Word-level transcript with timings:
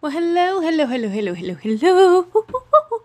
Oh, 0.00 0.08
hello, 0.10 0.62
hello, 0.62 0.84
hello, 0.88 1.08
hello, 1.08 1.34
hello, 1.34 1.56
hello. 1.60 2.28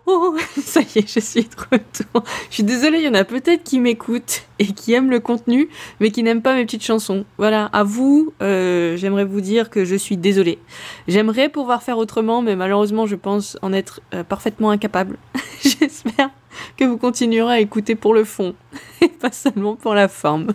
Ça 0.62 0.80
y 0.80 1.00
est, 1.00 1.12
je 1.12 1.18
suis 1.18 1.42
de 1.42 1.56
retour. 1.72 2.22
Je 2.50 2.54
suis 2.54 2.62
désolée, 2.62 2.98
il 2.98 3.04
y 3.04 3.08
en 3.08 3.14
a 3.14 3.24
peut-être 3.24 3.64
qui 3.64 3.80
m'écoutent 3.80 4.44
et 4.60 4.66
qui 4.66 4.92
aiment 4.92 5.10
le 5.10 5.18
contenu, 5.18 5.68
mais 5.98 6.12
qui 6.12 6.22
n'aiment 6.22 6.40
pas 6.40 6.54
mes 6.54 6.64
petites 6.64 6.84
chansons. 6.84 7.24
Voilà, 7.36 7.64
à 7.72 7.82
vous, 7.82 8.32
euh, 8.42 8.96
j'aimerais 8.96 9.24
vous 9.24 9.40
dire 9.40 9.70
que 9.70 9.84
je 9.84 9.96
suis 9.96 10.16
désolée. 10.16 10.60
J'aimerais 11.08 11.48
pouvoir 11.48 11.82
faire 11.82 11.98
autrement, 11.98 12.42
mais 12.42 12.54
malheureusement, 12.54 13.06
je 13.06 13.16
pense 13.16 13.58
en 13.60 13.72
être 13.72 14.00
euh, 14.14 14.22
parfaitement 14.22 14.70
incapable. 14.70 15.18
J'espère 15.62 16.30
que 16.76 16.84
vous 16.84 16.96
continuerez 16.96 17.54
à 17.54 17.58
écouter 17.58 17.96
pour 17.96 18.14
le 18.14 18.22
fond 18.22 18.54
et 19.00 19.08
pas 19.08 19.32
seulement 19.32 19.74
pour 19.74 19.94
la 19.94 20.06
forme. 20.06 20.52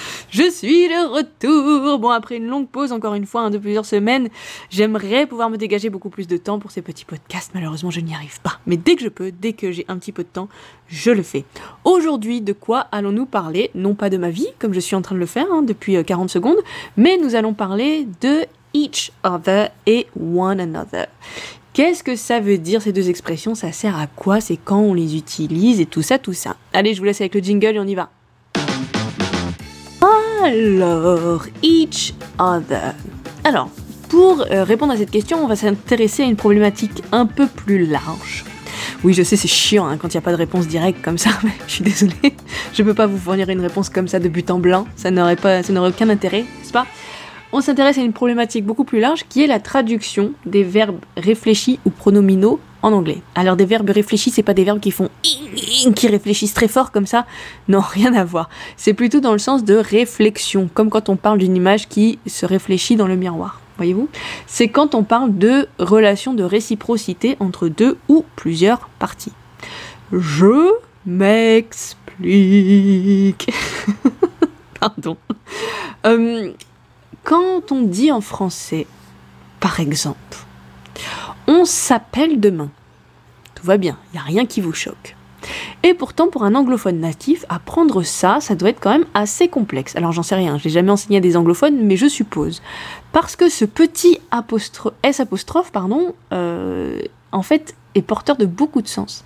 Je 0.30 0.50
suis 0.50 0.88
de 0.88 1.08
retour. 1.08 1.98
Bon, 1.98 2.10
après 2.10 2.36
une 2.36 2.46
longue 2.46 2.68
pause, 2.68 2.92
encore 2.92 3.14
une 3.14 3.26
fois, 3.26 3.42
hein, 3.42 3.50
de 3.50 3.58
plusieurs 3.58 3.86
semaines, 3.86 4.28
j'aimerais 4.70 5.26
pouvoir 5.26 5.50
me 5.50 5.56
dégager 5.56 5.90
beaucoup 5.90 6.10
plus 6.10 6.26
de 6.26 6.36
temps 6.36 6.58
pour 6.58 6.70
ces 6.70 6.82
petits 6.82 7.04
podcasts. 7.04 7.52
Malheureusement, 7.54 7.90
je 7.90 8.00
n'y 8.00 8.14
arrive 8.14 8.40
pas. 8.40 8.58
Mais 8.66 8.76
dès 8.76 8.96
que 8.96 9.02
je 9.02 9.08
peux, 9.08 9.32
dès 9.32 9.52
que 9.52 9.72
j'ai 9.72 9.84
un 9.88 9.98
petit 9.98 10.12
peu 10.12 10.22
de 10.22 10.28
temps, 10.28 10.48
je 10.88 11.10
le 11.10 11.22
fais. 11.22 11.44
Aujourd'hui, 11.84 12.40
de 12.40 12.52
quoi 12.52 12.86
allons-nous 12.92 13.26
parler? 13.26 13.70
Non 13.74 13.94
pas 13.94 14.10
de 14.10 14.16
ma 14.16 14.30
vie, 14.30 14.48
comme 14.58 14.74
je 14.74 14.80
suis 14.80 14.96
en 14.96 15.02
train 15.02 15.14
de 15.14 15.20
le 15.20 15.26
faire 15.26 15.46
hein, 15.52 15.62
depuis 15.62 16.02
40 16.02 16.24
euh, 16.24 16.32
secondes, 16.32 16.58
mais 16.96 17.18
nous 17.18 17.34
allons 17.34 17.54
parler 17.54 18.06
de 18.20 18.46
each 18.74 19.12
other 19.24 19.68
et 19.86 20.06
one 20.16 20.60
another. 20.60 21.06
Qu'est-ce 21.72 22.04
que 22.04 22.16
ça 22.16 22.38
veut 22.38 22.58
dire 22.58 22.82
ces 22.82 22.92
deux 22.92 23.08
expressions? 23.08 23.54
Ça 23.54 23.72
sert 23.72 23.98
à 23.98 24.06
quoi? 24.06 24.42
C'est 24.42 24.58
quand 24.58 24.80
on 24.80 24.92
les 24.92 25.16
utilise? 25.16 25.80
Et 25.80 25.86
tout 25.86 26.02
ça, 26.02 26.18
tout 26.18 26.34
ça. 26.34 26.56
Allez, 26.74 26.92
je 26.92 26.98
vous 26.98 27.06
laisse 27.06 27.22
avec 27.22 27.34
le 27.34 27.40
jingle 27.40 27.76
et 27.76 27.80
on 27.80 27.86
y 27.86 27.94
va. 27.94 28.10
Alors, 30.44 31.44
each 31.62 32.14
other. 32.36 32.94
Alors, 33.44 33.68
pour 34.08 34.44
euh, 34.50 34.64
répondre 34.64 34.92
à 34.92 34.96
cette 34.96 35.12
question, 35.12 35.38
on 35.44 35.46
va 35.46 35.54
s'intéresser 35.54 36.24
à 36.24 36.26
une 36.26 36.34
problématique 36.34 37.02
un 37.12 37.26
peu 37.26 37.46
plus 37.46 37.86
large. 37.86 38.44
Oui, 39.04 39.14
je 39.14 39.22
sais, 39.22 39.36
c'est 39.36 39.46
chiant 39.46 39.86
hein, 39.86 39.96
quand 39.98 40.08
il 40.08 40.16
n'y 40.16 40.18
a 40.18 40.22
pas 40.22 40.32
de 40.32 40.36
réponse 40.36 40.66
directe 40.66 41.00
comme 41.00 41.16
ça, 41.16 41.30
mais 41.44 41.52
je 41.68 41.74
suis 41.74 41.84
désolée. 41.84 42.34
Je 42.72 42.82
ne 42.82 42.88
peux 42.88 42.94
pas 42.94 43.06
vous 43.06 43.18
fournir 43.18 43.48
une 43.50 43.60
réponse 43.60 43.88
comme 43.88 44.08
ça 44.08 44.18
de 44.18 44.28
but 44.28 44.50
en 44.50 44.58
blanc. 44.58 44.86
Ça 44.96 45.12
n'aurait 45.12 45.36
pas, 45.36 45.62
ça 45.62 45.72
n'aurait 45.72 45.90
aucun 45.90 46.08
intérêt, 46.08 46.40
n'est-ce 46.40 46.72
pas? 46.72 46.86
On 47.54 47.60
s'intéresse 47.60 47.98
à 47.98 48.02
une 48.02 48.14
problématique 48.14 48.64
beaucoup 48.64 48.84
plus 48.84 48.98
large 48.98 49.24
qui 49.28 49.42
est 49.42 49.46
la 49.46 49.60
traduction 49.60 50.32
des 50.46 50.62
verbes 50.64 51.00
réfléchis 51.18 51.78
ou 51.84 51.90
pronominaux 51.90 52.58
en 52.80 52.92
anglais. 52.92 53.20
Alors 53.34 53.56
des 53.56 53.66
verbes 53.66 53.90
réfléchis, 53.90 54.30
c'est 54.30 54.42
pas 54.42 54.54
des 54.54 54.64
verbes 54.64 54.80
qui 54.80 54.90
font 54.90 55.10
qui 55.94 56.08
réfléchissent 56.08 56.54
très 56.54 56.68
fort 56.68 56.92
comme 56.92 57.06
ça. 57.06 57.26
Non, 57.68 57.80
rien 57.86 58.14
à 58.14 58.24
voir. 58.24 58.48
C'est 58.76 58.94
plutôt 58.94 59.20
dans 59.20 59.32
le 59.32 59.38
sens 59.38 59.64
de 59.64 59.74
réflexion, 59.74 60.70
comme 60.72 60.88
quand 60.88 61.10
on 61.10 61.16
parle 61.16 61.38
d'une 61.38 61.56
image 61.56 61.88
qui 61.88 62.18
se 62.26 62.46
réfléchit 62.46 62.96
dans 62.96 63.06
le 63.06 63.16
miroir. 63.16 63.60
Voyez-vous? 63.76 64.08
C'est 64.46 64.68
quand 64.68 64.94
on 64.94 65.02
parle 65.02 65.36
de 65.36 65.66
relation 65.78 66.32
de 66.34 66.44
réciprocité 66.44 67.36
entre 67.40 67.68
deux 67.68 67.98
ou 68.08 68.24
plusieurs 68.36 68.88
parties. 68.98 69.32
Je 70.12 70.72
m'explique. 71.06 71.96
Pardon. 74.80 75.16
Euh, 76.06 76.52
quand 77.24 77.72
on 77.72 77.82
dit 77.82 78.10
en 78.12 78.20
français, 78.20 78.86
par 79.60 79.80
exemple, 79.80 80.18
on 81.46 81.64
s'appelle 81.64 82.40
demain. 82.40 82.70
Tout 83.54 83.66
va 83.66 83.76
bien, 83.76 83.98
il 84.08 84.16
n'y 84.16 84.20
a 84.20 84.24
rien 84.24 84.46
qui 84.46 84.60
vous 84.60 84.72
choque. 84.72 85.16
Et 85.82 85.94
pourtant, 85.94 86.28
pour 86.28 86.44
un 86.44 86.54
anglophone 86.54 87.00
natif, 87.00 87.44
apprendre 87.48 88.02
ça, 88.02 88.38
ça 88.40 88.54
doit 88.54 88.68
être 88.70 88.80
quand 88.80 88.92
même 88.92 89.06
assez 89.14 89.48
complexe. 89.48 89.96
Alors 89.96 90.12
j'en 90.12 90.22
sais 90.22 90.34
rien, 90.34 90.58
je 90.58 90.64
l'ai 90.64 90.70
jamais 90.70 90.90
enseigné 90.90 91.18
à 91.18 91.20
des 91.20 91.36
anglophones, 91.36 91.84
mais 91.84 91.96
je 91.96 92.06
suppose. 92.06 92.62
Parce 93.12 93.34
que 93.34 93.48
ce 93.48 93.64
petit 93.64 94.20
S 95.02 95.20
apostrophe, 95.20 95.72
pardon, 95.72 96.14
euh, 96.32 97.00
en 97.32 97.42
fait, 97.42 97.74
est 97.94 98.02
porteur 98.02 98.36
de 98.36 98.46
beaucoup 98.46 98.82
de 98.82 98.88
sens. 98.88 99.24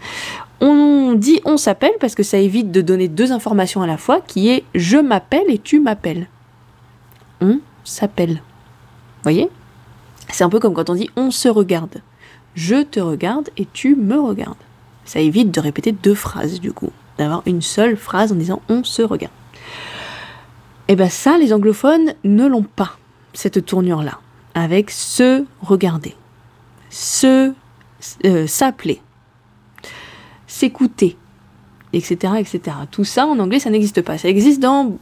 On 0.60 1.12
dit 1.14 1.41
on 1.44 1.58
s'appelle 1.58 1.92
parce 2.00 2.14
que 2.14 2.22
ça 2.22 2.38
évite 2.38 2.72
de 2.72 2.81
donner 2.81 3.08
deux 3.08 3.33
informations 3.33 3.82
à 3.82 3.87
la 3.87 3.98
fois, 3.98 4.21
qui 4.21 4.48
est 4.48 4.65
je 4.75 4.97
m'appelle 4.97 5.44
et 5.48 5.59
tu 5.59 5.81
m'appelles. 5.81 6.28
On 7.42 7.60
s'appelle. 7.86 8.42
Voyez? 9.22 9.48
C'est 10.30 10.44
un 10.44 10.48
peu 10.48 10.60
comme 10.60 10.74
quand 10.74 10.91
on 10.91 10.94
dit 10.94 11.10
on 11.16 11.30
se 11.30 11.48
regarde. 11.48 12.02
Je 12.54 12.82
te 12.82 13.00
regarde 13.00 13.50
et 13.56 13.66
tu 13.72 13.97
me 13.97 14.19
regardes. 14.19 14.56
Ça 15.04 15.20
évite 15.20 15.50
de 15.50 15.60
répéter 15.60 15.92
deux 15.92 16.14
phrases 16.14 16.60
du 16.60 16.72
coup, 16.72 16.91
d'avoir 17.19 17.42
une 17.47 17.62
seule 17.62 17.97
phrase 17.97 18.32
en 18.32 18.36
disant 18.36 18.62
on 18.69 18.82
se 18.82 19.02
regarde. 19.02 19.32
Et 20.88 20.92
eh 20.92 20.97
bien 20.97 21.08
ça, 21.08 21.36
les 21.36 21.52
anglophones 21.52 22.14
ne 22.22 22.47
l'ont 22.47 22.62
pas, 22.62 22.97
cette 23.32 23.66
tournure-là, 23.66 24.20
avec 24.54 24.91
se 24.92 25.44
regarder, 25.60 26.14
se 26.91 27.53
euh, 28.24 28.47
s'appeler, 28.47 29.00
s'écouter, 30.47 31.16
etc., 31.92 32.34
etc. 32.38 32.76
Tout 32.91 33.04
ça 33.04 33.26
en 33.26 33.38
anglais, 33.38 33.58
ça 33.58 33.70
n'existe 33.70 34.03
pas. 34.03 34.16
Ça 34.16 34.28
existe 34.28 34.60
dans 34.60 34.97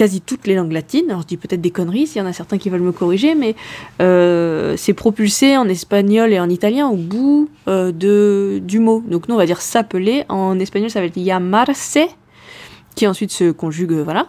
quasi 0.00 0.22
toutes 0.22 0.46
les 0.46 0.54
langues 0.54 0.72
latines. 0.72 1.10
Alors 1.10 1.20
je 1.20 1.26
dis 1.26 1.36
peut-être 1.36 1.60
des 1.60 1.70
conneries 1.70 2.06
s'il 2.06 2.22
y 2.22 2.24
en 2.24 2.26
a 2.26 2.32
certains 2.32 2.56
qui 2.56 2.70
veulent 2.70 2.80
me 2.80 2.90
corriger, 2.90 3.34
mais 3.34 3.54
euh, 4.00 4.74
c'est 4.78 4.94
propulsé 4.94 5.58
en 5.58 5.68
espagnol 5.68 6.32
et 6.32 6.40
en 6.40 6.48
italien 6.48 6.88
au 6.88 6.96
bout 6.96 7.50
euh, 7.68 7.92
de, 7.92 8.62
du 8.64 8.78
mot. 8.78 9.04
Donc 9.06 9.28
nous 9.28 9.34
on 9.34 9.38
va 9.38 9.44
dire 9.44 9.60
s'appeler. 9.60 10.24
En 10.30 10.58
espagnol 10.58 10.88
ça 10.88 11.00
va 11.00 11.06
être 11.06 11.16
llamarse, 11.16 11.98
qui 12.94 13.06
ensuite 13.06 13.30
se 13.30 13.50
conjugue, 13.50 13.92
voilà. 13.92 14.28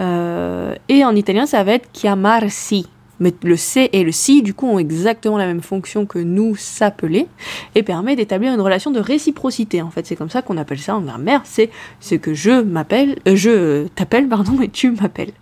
Euh, 0.00 0.74
et 0.88 1.04
en 1.04 1.14
italien 1.14 1.46
ça 1.46 1.62
va 1.62 1.74
être 1.74 1.88
chiamarsi. 1.96 2.88
Mais 3.20 3.32
le 3.42 3.56
C 3.56 3.90
et 3.92 4.02
le 4.02 4.12
Si, 4.12 4.42
du 4.42 4.54
coup, 4.54 4.66
ont 4.66 4.78
exactement 4.78 5.38
la 5.38 5.46
même 5.46 5.62
fonction 5.62 6.06
que 6.06 6.18
nous 6.18 6.56
s'appeler 6.56 7.26
et 7.74 7.82
permet 7.82 8.16
d'établir 8.16 8.52
une 8.52 8.60
relation 8.60 8.90
de 8.90 9.00
réciprocité. 9.00 9.82
En 9.82 9.90
fait, 9.90 10.06
c'est 10.06 10.16
comme 10.16 10.30
ça 10.30 10.42
qu'on 10.42 10.56
appelle 10.56 10.78
ça 10.78 10.96
en 10.96 11.00
grammaire. 11.00 11.42
C'est 11.44 11.70
ce 12.00 12.14
que 12.16 12.34
je 12.34 12.62
m'appelle, 12.62 13.18
euh, 13.28 13.36
je 13.36 13.86
t'appelle, 13.88 14.28
pardon, 14.28 14.60
et 14.60 14.68
tu 14.68 14.90
m'appelles. 14.90 15.32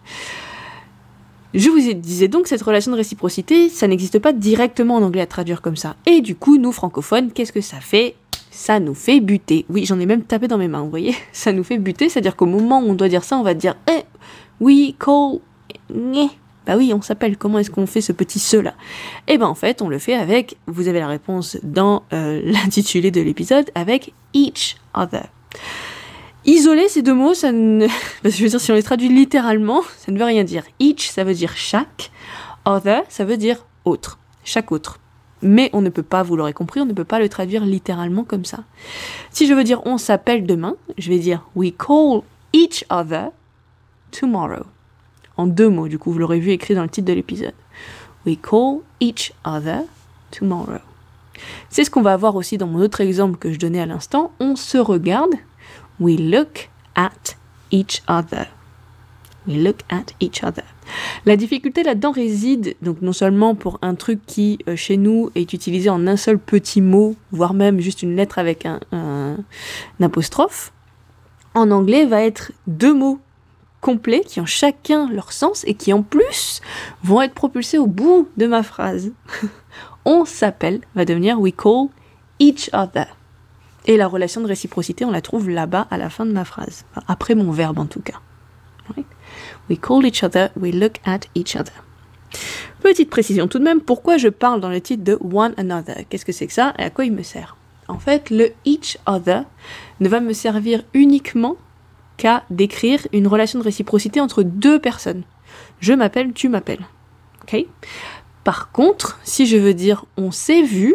Je 1.55 1.69
vous 1.69 1.93
disais 1.93 2.29
donc 2.29 2.47
cette 2.47 2.63
relation 2.63 2.93
de 2.93 2.97
réciprocité, 2.97 3.69
ça 3.69 3.87
n'existe 3.87 4.19
pas 4.19 4.33
directement 4.33 4.97
en 4.97 5.03
anglais 5.03 5.21
à 5.21 5.27
traduire 5.27 5.61
comme 5.61 5.77
ça. 5.77 5.97
Et 6.07 6.23
du 6.23 6.35
coup, 6.35 6.57
nous 6.57 6.73
francophones, 6.73 7.31
qu'est-ce 7.31 7.53
que 7.53 7.61
ça 7.61 7.79
fait? 7.79 8.15
Ça 8.51 8.81
nous 8.81 8.95
fait 8.95 9.21
buter. 9.21 9.67
Oui, 9.69 9.85
j'en 9.85 10.01
ai 10.01 10.07
même 10.07 10.23
tapé 10.23 10.49
dans 10.49 10.57
mes 10.57 10.69
mains, 10.69 10.83
vous 10.83 10.91
voyez 10.91 11.15
Ça 11.33 11.53
nous 11.53 11.65
fait 11.65 11.79
buter, 11.79 12.09
c'est-à-dire 12.09 12.37
qu'au 12.37 12.47
moment 12.47 12.81
où 12.81 12.89
on 12.89 12.95
doit 12.95 13.09
dire 13.09 13.25
ça, 13.25 13.37
on 13.37 13.43
va 13.43 13.53
dire 13.53 13.77
eh, 13.91 14.03
we 14.61 14.95
call 14.99 15.41
bah 16.67 16.77
oui, 16.77 16.93
on 16.95 17.03
s'appelle, 17.03 17.37
comment 17.37 17.59
est-ce 17.59 17.71
qu'on 17.71 17.87
fait 17.87 18.01
ce 18.01 18.13
petit 18.13 18.39
ce 18.39 18.57
là 18.57 18.75
Eh 19.29 19.39
ben 19.39 19.47
en 19.47 19.55
fait, 19.55 19.83
on 19.83 19.89
le 19.89 19.99
fait 19.99 20.15
avec, 20.15 20.57
vous 20.67 20.89
avez 20.89 21.01
la 21.01 21.09
réponse 21.09 21.59
dans 21.63 22.05
euh, 22.13 22.41
l'intitulé 22.45 23.11
de 23.11 23.21
l'épisode, 23.21 23.71
avec 23.75 24.13
each 24.35 24.77
other. 24.95 25.27
Isoler 26.45 26.89
ces 26.89 27.03
deux 27.03 27.15
mots, 27.15 27.35
ça 27.35 27.53
ne... 27.53 27.87
je 28.25 28.43
veux 28.43 28.49
dire, 28.49 28.61
si 28.61 28.73
on 28.73 28.75
les 28.75 28.83
traduit 28.83 29.09
littéralement, 29.09 29.83
ça 29.99 30.13
ne 30.13 30.19
veut 30.19 30.25
rien 30.25 30.45
dire. 30.45 30.65
Each, 30.81 31.11
ça 31.11 31.25
veut 31.25 31.35
dire 31.35 31.57
chaque. 31.57 32.11
Other, 32.65 33.03
ça 33.09 33.25
veut 33.25 33.37
dire 33.37 33.67
autre. 33.85 34.19
Chaque 34.45 34.73
autre. 34.73 34.99
Mais 35.43 35.71
on 35.73 35.81
ne 35.81 35.89
peut 35.89 36.05
pas, 36.05 36.23
vous 36.23 36.37
l'aurez 36.37 36.53
compris, 36.53 36.81
on 36.81 36.87
ne 36.87 36.93
peut 36.93 37.05
pas 37.05 37.19
le 37.19 37.29
traduire 37.29 37.65
littéralement 37.65 38.23
comme 38.23 38.45
ça. 38.45 38.61
Si 39.33 39.49
je 39.49 39.55
veux 39.55 39.65
dire 39.65 39.85
on 39.85 39.99
s'appelle 39.99 40.47
demain, 40.47 40.77
je 40.99 41.09
vais 41.11 41.19
dire 41.19 41.45
we 41.57 41.73
call 41.77 42.23
each 42.53 42.85
other 42.91 43.31
tomorrow 44.13 44.65
en 45.37 45.47
deux 45.47 45.69
mots, 45.69 45.89
du 45.89 45.99
coup, 45.99 46.13
vous 46.13 46.19
l'aurez 46.19 46.41
vu 46.41 46.51
écrit 46.51 46.75
dans 46.75 46.83
le 46.83 46.89
titre 46.89 47.09
de 47.09 47.13
l'épisode. 47.13 47.55
We 48.27 48.37
call 48.41 48.81
each 49.01 49.33
other 49.45 49.83
tomorrow. 50.31 50.79
C'est 51.71 51.85
ce 51.85 51.91
qu'on 51.91 52.03
va 52.03 52.13
avoir 52.13 52.37
aussi 52.37 52.59
dans 52.59 52.67
mon 52.67 52.81
autre 52.81 53.01
exemple 53.01 53.39
que 53.39 53.53
je 53.53 53.59
donnais 53.59 53.81
à 53.81 53.87
l'instant. 53.87 54.33
On 54.39 54.57
se 54.57 54.79
regarde. 54.79 55.33
We 55.99 56.19
look 56.19 56.71
at 56.95 57.37
each 57.71 58.03
other. 58.09 58.47
We 59.47 59.57
look 59.57 59.81
at 59.89 60.07
each 60.21 60.45
other. 60.45 60.65
La 61.27 61.37
difficulté 61.37 61.83
là-dedans 61.83 62.13
réside 62.13 62.77
donc 62.83 63.03
non 63.03 63.13
seulement 63.13 63.55
pour 63.55 63.79
un 63.83 63.95
truc 63.95 64.21
qui 64.27 64.59
euh, 64.69 64.77
chez 64.77 64.97
nous 64.97 65.31
est 65.35 65.53
utilisé 65.53 65.91
en 65.91 66.07
un 66.07 66.17
seul 66.17 66.39
petit 66.39 66.81
mot, 66.81 67.17
voire 67.33 67.55
même 67.55 67.81
juste 67.81 68.03
une 68.03 68.15
lettre 68.15 68.39
avec 68.39 68.67
un, 68.67 68.81
un 68.93 69.37
apostrophe, 70.01 70.73
en 71.55 71.71
anglais 71.71 72.07
va 72.07 72.23
être 72.23 72.53
deux 72.67 72.95
mots 72.95 73.21
complets 73.83 74.23
qui 74.27 74.41
ont 74.41 74.47
chacun 74.47 75.11
leur 75.11 75.33
sens 75.33 75.65
et 75.67 75.75
qui 75.75 75.93
en 75.93 76.03
plus 76.03 76.63
vont 77.03 77.21
être 77.21 77.35
propulsés 77.35 77.77
au 77.77 77.87
bout 77.87 78.31
de 78.39 78.47
ma 78.47 78.63
phrase. 78.63 79.13
on 80.07 80.25
s'appelle 80.25 80.81
va 80.95 81.05
devenir 81.05 81.39
we 81.39 81.53
call 81.55 81.89
each 82.39 82.71
other. 82.73 83.07
Et 83.85 83.97
la 83.97 84.07
relation 84.07 84.41
de 84.41 84.47
réciprocité, 84.47 85.05
on 85.05 85.11
la 85.11 85.21
trouve 85.21 85.51
là-bas 85.51 85.89
à 85.91 85.99
la 85.99 86.09
fin 86.09 86.25
de 86.25 86.33
ma 86.33 86.45
phrase, 86.45 86.85
après 87.09 87.35
mon 87.35 87.51
verbe 87.51 87.79
en 87.79 87.87
tout 87.87 88.01
cas. 88.01 88.21
We 89.69 89.79
call 89.79 90.05
each 90.05 90.23
other, 90.23 90.51
we 90.57 90.73
look 90.73 91.01
at 91.05 91.21
each 91.35 91.57
other. 91.57 91.73
Petite 92.81 93.11
précision 93.11 93.49
tout 93.49 93.59
de 93.59 93.65
même, 93.65 93.81
pourquoi 93.81 94.17
je 94.17 94.29
parle 94.29 94.61
dans 94.61 94.69
le 94.69 94.81
titre 94.81 95.05
de 95.05 95.19
one 95.23 95.55
another? 95.57 96.05
Qu'est-ce 96.09 96.25
que 96.25 96.33
c'est 96.33 96.47
que 96.47 96.53
ça 96.53 96.75
et 96.79 96.83
à 96.83 96.91
quoi 96.91 97.05
il 97.05 97.13
me 97.13 97.23
sert? 97.23 97.57
En 97.89 97.99
fait, 97.99 98.31
le 98.31 98.53
each 98.65 98.99
other 99.07 99.43
ne 100.01 100.09
va 100.09 100.21
me 100.21 100.33
servir 100.33 100.83
uniquement 100.95 101.57
qu'à 102.17 102.45
décrire 102.51 103.07
une 103.13 103.27
relation 103.27 103.59
de 103.59 103.65
réciprocité 103.65 104.21
entre 104.21 104.43
deux 104.43 104.79
personnes. 104.79 105.23
Je 105.81 105.93
m'appelle, 105.93 106.33
tu 106.33 106.49
m'appelles. 106.49 106.87
Ok? 107.43 107.67
Par 108.45 108.73
contre, 108.73 109.21
si 109.25 109.47
je 109.47 109.57
veux 109.57 109.75
dire 109.75 110.05
on 110.17 110.31
s'est 110.31 110.63
vu, 110.63 110.95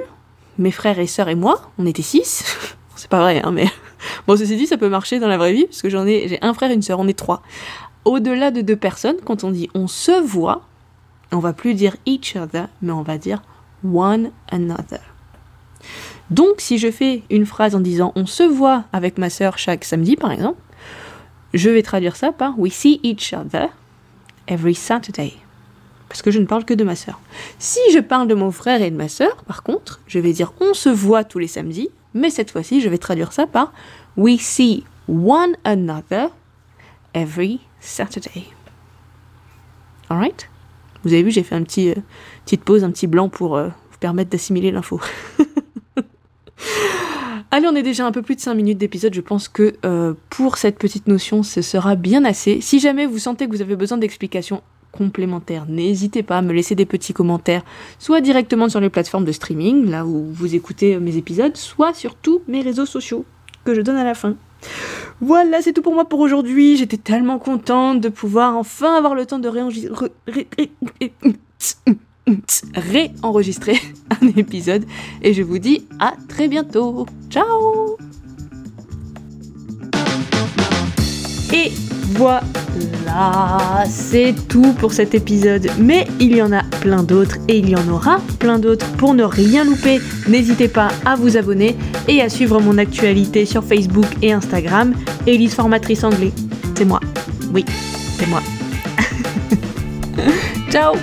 mes 0.57 0.71
frères 0.71 0.99
et 0.99 1.07
sœurs 1.07 1.29
et 1.29 1.35
moi, 1.35 1.71
on 1.77 1.85
était 1.85 2.01
six. 2.01 2.43
c'est 2.95 3.09
pas 3.09 3.21
vrai, 3.21 3.41
hein, 3.43 3.51
mais 3.51 3.67
bon, 4.27 4.37
ceci 4.37 4.55
dit, 4.55 4.67
ça 4.67 4.77
peut 4.77 4.89
marcher 4.89 5.19
dans 5.19 5.27
la 5.27 5.37
vraie 5.37 5.53
vie, 5.53 5.65
parce 5.65 5.81
que 5.81 5.89
j'en 5.89 6.05
ai, 6.05 6.27
j'ai 6.27 6.39
un 6.41 6.53
frère 6.53 6.71
et 6.71 6.73
une 6.73 6.81
sœur, 6.81 6.99
on 6.99 7.07
est 7.07 7.17
trois. 7.17 7.41
Au-delà 8.05 8.51
de 8.51 8.61
deux 8.61 8.75
personnes, 8.75 9.17
quand 9.23 9.43
on 9.43 9.51
dit 9.51 9.69
on 9.73 9.87
se 9.87 10.11
voit, 10.11 10.63
on 11.31 11.39
va 11.39 11.53
plus 11.53 11.73
dire 11.73 11.95
each 12.05 12.35
other, 12.35 12.67
mais 12.81 12.91
on 12.91 13.01
va 13.01 13.17
dire 13.17 13.41
one 13.83 14.31
another. 14.51 15.01
Donc, 16.29 16.55
si 16.57 16.77
je 16.77 16.91
fais 16.91 17.23
une 17.29 17.45
phrase 17.45 17.75
en 17.75 17.79
disant 17.79 18.11
on 18.15 18.25
se 18.25 18.43
voit 18.43 18.85
avec 18.91 19.17
ma 19.17 19.29
sœur 19.29 19.57
chaque 19.57 19.85
samedi, 19.85 20.15
par 20.15 20.31
exemple, 20.31 20.59
je 21.57 21.69
vais 21.69 21.81
traduire 21.81 22.15
ça 22.15 22.31
par 22.31 22.57
we 22.59 22.71
see 22.71 22.99
each 23.03 23.33
other 23.33 23.69
every 24.47 24.75
Saturday. 24.75 25.33
Parce 26.07 26.21
que 26.21 26.31
je 26.31 26.39
ne 26.39 26.45
parle 26.45 26.63
que 26.63 26.73
de 26.73 26.83
ma 26.83 26.95
sœur. 26.95 27.19
Si 27.59 27.79
je 27.91 27.99
parle 27.99 28.27
de 28.27 28.35
mon 28.35 28.51
frère 28.51 28.81
et 28.81 28.91
de 28.91 28.95
ma 28.95 29.09
sœur, 29.09 29.43
par 29.43 29.63
contre, 29.63 29.99
je 30.07 30.19
vais 30.19 30.31
dire 30.31 30.53
on 30.61 30.73
se 30.73 30.89
voit 30.89 31.23
tous 31.23 31.39
les 31.39 31.47
samedis, 31.47 31.89
mais 32.13 32.29
cette 32.29 32.51
fois-ci, 32.51 32.79
je 32.79 32.89
vais 32.89 32.97
traduire 32.97 33.33
ça 33.33 33.45
par 33.45 33.73
we 34.15 34.39
see 34.39 34.85
one 35.07 35.55
another 35.63 36.29
every 37.13 37.59
Saturday. 37.79 38.45
Alright? 40.09 40.49
Vous 41.03 41.13
avez 41.13 41.23
vu, 41.23 41.31
j'ai 41.31 41.43
fait 41.43 41.57
une 41.57 41.65
petit, 41.65 41.89
euh, 41.89 41.95
petite 42.45 42.63
pause, 42.63 42.83
un 42.83 42.91
petit 42.91 43.07
blanc 43.07 43.29
pour 43.29 43.57
euh, 43.57 43.67
vous 43.67 43.97
permettre 43.99 44.29
d'assimiler 44.29 44.71
l'info. 44.71 45.01
Allez, 47.51 47.67
on 47.67 47.75
est 47.75 47.83
déjà 47.83 48.05
un 48.05 48.11
peu 48.11 48.21
plus 48.21 48.35
de 48.35 48.41
5 48.41 48.53
minutes 48.53 48.77
d'épisode. 48.77 49.13
Je 49.13 49.21
pense 49.21 49.47
que 49.47 49.75
euh, 49.85 50.13
pour 50.29 50.57
cette 50.57 50.77
petite 50.77 51.07
notion, 51.07 51.43
ce 51.43 51.61
sera 51.61 51.95
bien 51.95 52.25
assez. 52.25 52.61
Si 52.61 52.79
jamais 52.79 53.05
vous 53.05 53.19
sentez 53.19 53.47
que 53.47 53.51
vous 53.51 53.61
avez 53.61 53.75
besoin 53.75 53.97
d'explications 53.97 54.61
complémentaires, 54.91 55.65
n'hésitez 55.67 56.23
pas 56.23 56.37
à 56.37 56.41
me 56.41 56.53
laisser 56.53 56.75
des 56.75 56.85
petits 56.85 57.13
commentaires, 57.13 57.63
soit 57.99 58.21
directement 58.21 58.69
sur 58.69 58.79
les 58.79 58.89
plateformes 58.89 59.25
de 59.25 59.31
streaming, 59.31 59.89
là 59.89 60.05
où 60.05 60.25
vous 60.31 60.55
écoutez 60.55 60.97
mes 60.99 61.17
épisodes, 61.17 61.55
soit 61.55 61.93
sur 61.93 62.15
tous 62.15 62.41
mes 62.47 62.61
réseaux 62.61 62.85
sociaux 62.85 63.25
que 63.63 63.73
je 63.73 63.81
donne 63.81 63.97
à 63.97 64.03
la 64.03 64.13
fin. 64.13 64.35
Voilà, 65.21 65.61
c'est 65.61 65.73
tout 65.73 65.81
pour 65.81 65.93
moi 65.93 66.05
pour 66.05 66.19
aujourd'hui. 66.19 66.77
J'étais 66.77 66.97
tellement 66.97 67.39
contente 67.39 68.01
de 68.01 68.09
pouvoir 68.09 68.55
enfin 68.55 68.95
avoir 68.95 69.13
le 69.15 69.25
temps 69.25 69.39
de 69.39 69.47
réenregistrer 69.47 70.11
réenregistrer 72.75 73.79
un 74.21 74.27
épisode 74.35 74.85
et 75.21 75.33
je 75.33 75.43
vous 75.43 75.59
dis 75.59 75.85
à 75.99 76.13
très 76.27 76.47
bientôt. 76.47 77.05
Ciao 77.29 77.97
Et 81.53 81.71
voilà, 82.17 83.83
c'est 83.89 84.33
tout 84.47 84.73
pour 84.73 84.93
cet 84.93 85.13
épisode. 85.13 85.67
Mais 85.79 86.07
il 86.19 86.35
y 86.35 86.41
en 86.41 86.51
a 86.51 86.63
plein 86.81 87.03
d'autres 87.03 87.37
et 87.47 87.57
il 87.57 87.69
y 87.69 87.75
en 87.75 87.87
aura 87.89 88.19
plein 88.39 88.59
d'autres. 88.59 88.87
Pour 88.93 89.13
ne 89.13 89.23
rien 89.23 89.63
louper, 89.63 89.99
n'hésitez 90.27 90.67
pas 90.67 90.89
à 91.05 91.15
vous 91.15 91.37
abonner 91.37 91.75
et 92.07 92.21
à 92.21 92.29
suivre 92.29 92.59
mon 92.59 92.77
actualité 92.77 93.45
sur 93.45 93.63
Facebook 93.63 94.07
et 94.21 94.33
Instagram. 94.33 94.93
Elise 95.25 95.55
Formatrice 95.55 96.03
Anglais, 96.03 96.31
c'est 96.75 96.85
moi. 96.85 96.99
Oui, 97.53 97.65
c'est 98.17 98.27
moi. 98.27 98.41
Ciao 100.69 100.95